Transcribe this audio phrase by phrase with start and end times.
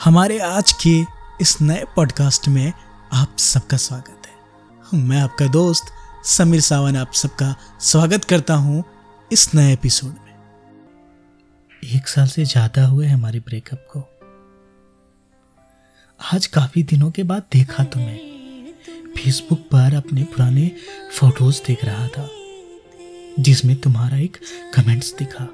[0.00, 0.90] हमारे आज के
[1.40, 2.72] इस नए पॉडकास्ट में
[3.12, 5.92] आप सबका स्वागत है। मैं आपका दोस्त
[6.26, 8.84] समीर सावन आप सबका स्वागत करता हूँ
[9.30, 14.00] इस नए एपिसोड में। एक साल से ज़्यादा हुए हमारे ब्रेकअप को।
[16.20, 18.72] आज काफ़ी दिनों के बाद देखा तुम्हें
[19.16, 20.70] फेसबुक पर अपने पुराने
[21.18, 22.28] फ़ोटोज़ देख रहा था,
[23.38, 24.40] जिसमें तुम्हारा एक
[24.74, 25.48] कमेंट्स दिखा।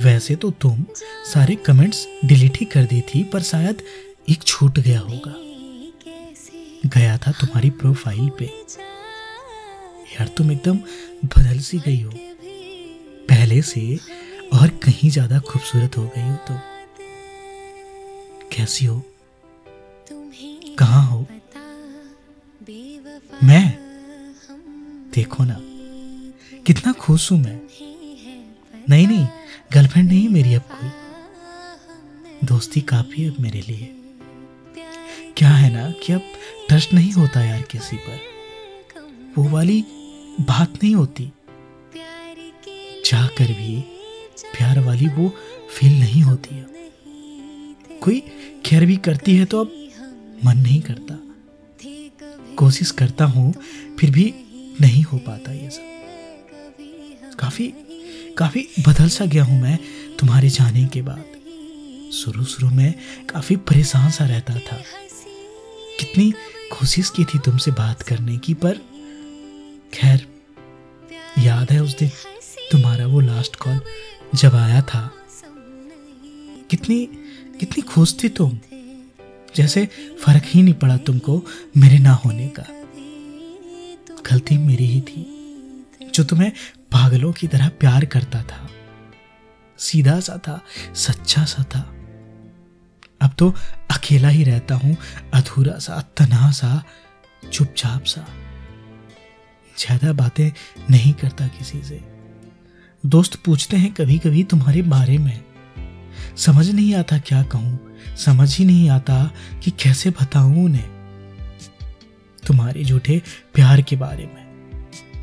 [0.00, 0.84] वैसे तो तुम
[1.32, 3.82] सारे कमेंट्स डिलीट ही कर दी थी, पर शायद
[4.30, 5.34] एक छूट गया होगा।
[6.88, 8.44] गया था तुम्हारी प्रोफ़ाइल पे।
[10.14, 10.76] यार, तुम एकदम
[11.26, 12.10] बदल सी गई हो।
[13.28, 13.98] पहले से
[14.52, 16.58] और कहीं ज़्यादा खूबसूरत हो गई हो तो
[18.52, 19.02] कैसी हो?
[20.78, 21.26] कहाँ हो?
[23.42, 23.78] मैं?
[25.14, 25.56] देखो ना,
[26.66, 27.60] कितना खुश हूँ मैं।
[28.90, 29.26] नहीं नहीं
[29.74, 33.88] गर्लफ्रेंड नहीं मेरी अब कोई। दोस्ती काफ़ी अब मेरे लिए।
[35.36, 36.22] क्या है ना कि अब
[36.68, 38.20] ट्रस्ट नहीं होता यार किसी पर।
[39.36, 39.80] वो वाली
[40.40, 41.30] बात नहीं होती।
[43.04, 43.80] चाहकर भी
[44.48, 45.28] प्यार वाली वो
[45.70, 46.66] फील नहीं होती है
[47.98, 48.20] कोई
[48.66, 49.72] खैर भी करती है तो अब
[50.44, 51.18] मन नहीं करता।
[52.56, 53.52] कोशिश करता हूँ,
[53.98, 54.24] फिर भी
[54.80, 57.66] नहीं हो पाता ये सब। काफ़ी
[58.38, 59.78] काफ़ी बदल सा गया हूँ मैं
[60.18, 61.24] तुम्हारे जाने के बाद।
[62.12, 62.94] शुरू शुरू में
[63.28, 64.76] काफ़ी परेशान सा रहता था।
[66.00, 66.30] कितनी
[66.70, 68.78] कोशिश की थी तुमसे बात करने की, पर
[69.94, 70.26] खैर,
[71.38, 72.10] याद है उस दिन
[72.72, 73.80] तुम्हारा वो लास्ट कॉल
[74.34, 75.12] जब आया था।
[76.70, 77.08] कितनी
[77.60, 78.58] कितनी खुश थी तुम।
[79.56, 79.86] जैसे
[80.20, 81.42] फ़र्क ही नहीं पड़ा तुमको
[81.76, 82.64] मेरे ना होने का।
[84.30, 85.22] गलती मेरी ही थी,
[86.14, 86.52] जो तुम्हें
[86.92, 88.68] पागलों की तरह प्यार करता था।
[89.78, 90.60] सीधा सा था,
[90.94, 91.80] सच्चा सा था।
[93.20, 93.50] अब तो
[93.90, 94.96] अकेला ही रहता हूँ,
[95.34, 96.82] अधूरा सा तना सा,
[97.52, 98.26] चुपचाप सा।
[99.78, 100.50] ज़्यादा बातें
[100.90, 102.00] नहीं करता किसी से।
[103.06, 105.44] दोस्त पूछते हैं कभी कभी तुम्हारे बारे में।
[106.36, 107.78] समझ नहीं आता क्या कहूँ,
[108.16, 109.30] समझ ही नहीं आता
[109.64, 110.88] कि कैसे बताऊँ उन्हें।
[112.46, 113.22] तुम्हारे झूठे
[113.54, 114.41] प्यार के बारे में।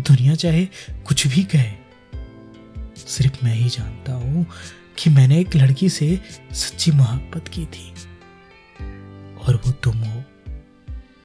[0.00, 0.66] दुनिया चाहे
[1.06, 1.72] कुछ भी कहे,
[2.96, 4.46] सिर्फ़ मैं ही जानता हूँ
[4.98, 6.20] कि मैंने एक लड़की से
[6.52, 7.94] सच्ची मोहब्बत की थी।
[9.46, 10.22] और वो तुम हो।